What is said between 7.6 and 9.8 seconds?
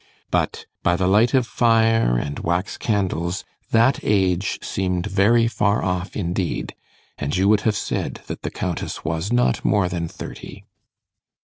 have said that the Countess was not